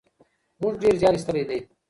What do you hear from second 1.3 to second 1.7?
دی.